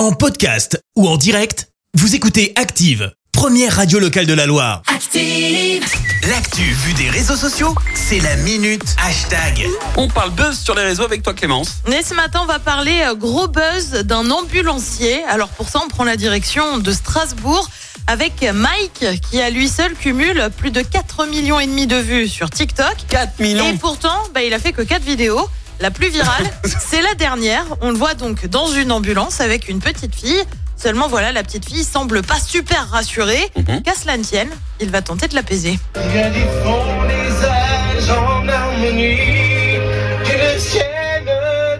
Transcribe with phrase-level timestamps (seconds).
[0.00, 4.80] En podcast ou en direct, vous écoutez Active, première radio locale de la Loire.
[4.86, 5.84] Active.
[6.26, 9.68] L'actu vue des réseaux sociaux, c'est la minute hashtag.
[9.98, 11.82] On parle buzz sur les réseaux avec toi Clémence.
[11.86, 15.22] Et ce matin, on va parler euh, gros buzz d'un ambulancier.
[15.24, 17.68] Alors pour ça, on prend la direction de Strasbourg
[18.06, 22.26] avec Mike qui à lui seul cumule plus de 4 millions et demi de vues
[22.26, 22.96] sur TikTok.
[23.10, 23.76] 4 Et millions.
[23.76, 25.46] pourtant, bah, il a fait que 4 vidéos.
[25.80, 27.64] La plus virale, c'est la dernière.
[27.80, 30.42] On le voit donc dans une ambulance avec une petite fille.
[30.76, 33.50] Seulement voilà, la petite fille semble pas super rassurée.
[33.56, 33.82] Mhm.
[33.82, 35.78] Qu'à cela ne tienne, il va tenter de l'apaiser.
[36.12, 39.16] Bien du fond des âges en harmonie,
[40.24, 41.24] qu'une ciel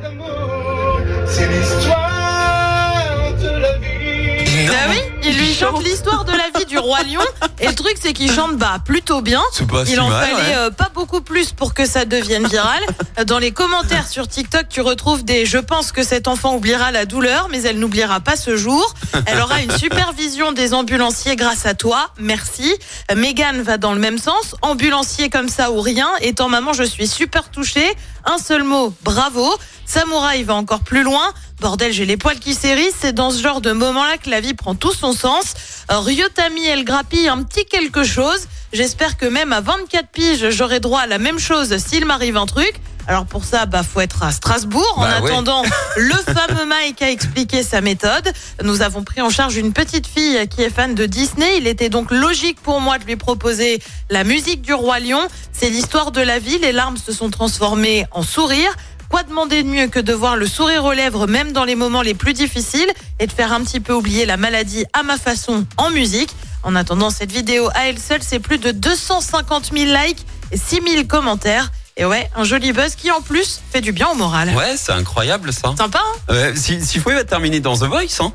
[0.03, 4.69] d'amour, c'est l'histoire de la vie.
[4.71, 7.21] Ah oui, il lui chante l'histoire de la vie du roi lion.
[7.59, 9.43] Et le truc, c'est qu'il chante bah plutôt bien.
[9.69, 10.57] Pas si Il en mal, fallait ouais.
[10.57, 12.81] euh, pas beaucoup plus pour que ça devienne viral.
[13.27, 17.05] Dans les commentaires sur TikTok, tu retrouves des je pense que cet enfant oubliera la
[17.07, 18.95] douleur, mais elle n'oubliera pas ce jour.
[19.27, 22.11] Elle aura une supervision des ambulanciers grâce à toi.
[22.19, 22.73] Merci.
[23.15, 24.55] Megan va dans le même sens.
[24.63, 26.09] Ambulancier comme ça ou rien.
[26.21, 27.91] Étant maman, je suis super touchée.
[28.25, 29.53] Un seul mot, bravo.
[29.87, 31.33] Samouraï va encore plus loin.
[31.61, 32.95] Bordel, j'ai les poils qui s'hérissent.
[33.01, 35.55] C'est dans ce genre de moment-là que la vie prend tout son sens.
[35.99, 38.47] Ryotami, elle grappille un petit quelque chose.
[38.73, 42.47] J'espère que même à 24 piges, j'aurai droit à la même chose s'il m'arrive un
[42.47, 42.75] truc.
[43.09, 44.95] Alors pour ça, bah faut être à Strasbourg.
[44.97, 45.31] En Bah ouais.
[45.31, 45.65] attendant,
[45.97, 48.31] le fameux Mike a expliqué sa méthode.
[48.63, 51.57] Nous avons pris en charge une petite fille qui est fan de Disney.
[51.59, 55.27] Il était donc logique pour moi de lui proposer la musique du roi lion.
[55.53, 56.59] C'est l'histoire de la vie.
[56.59, 58.77] Les larmes se sont transformées en sourires.
[59.11, 62.01] Quoi demander de mieux que de voir le sourire aux lèvres même dans les moments
[62.01, 65.67] les plus difficiles et de faire un petit peu oublier la maladie à ma façon
[65.79, 66.31] en musique.
[66.63, 70.81] En attendant, cette vidéo à elle seule, c'est plus de 250 000 likes et 6
[70.87, 71.73] 000 commentaires.
[71.97, 74.55] Et ouais, un joli buzz qui en plus fait du bien au moral.
[74.55, 75.75] Ouais, c'est incroyable ça.
[75.77, 76.33] Sympa, hein?
[76.33, 76.79] Ouais, si,
[77.27, 78.33] terminer dans The Voice, hein,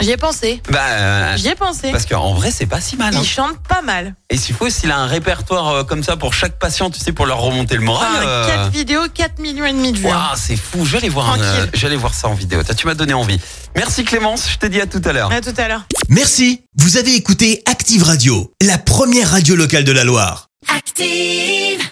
[0.00, 0.62] J'y ai pensé.
[0.70, 1.90] bah, euh, J'y ai pensé.
[1.90, 3.14] parce qu'en vrai, c'est pas si mal.
[3.14, 3.20] hein.
[3.22, 4.14] Il chante pas mal.
[4.30, 7.12] Et s'il faut, s'il a un répertoire euh, comme ça pour chaque patient, tu sais,
[7.12, 8.08] pour leur remonter le moral.
[8.16, 10.06] Enfin, euh, 4 vidéos, 4 millions et demi de vues.
[10.06, 10.10] hein.
[10.30, 10.84] Waouh, c'est fou.
[10.84, 11.70] Je vais aller voir, un, euh, Tranquille.
[11.74, 12.60] je vais aller voir ça en vidéo.
[12.76, 13.40] Tu m'as donné envie.
[13.76, 14.48] Merci Clémence.
[14.50, 15.32] Je te dis à tout à l'heure.
[15.32, 15.84] À tout à l'heure.
[16.08, 20.46] Merci, vous avez écouté Active Radio, la première radio locale de la Loire.
[20.76, 21.88] Active.